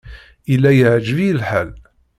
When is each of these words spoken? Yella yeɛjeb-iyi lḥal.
Yella 0.51 0.71
yeɛjeb-iyi 0.73 1.31
lḥal. 1.39 1.69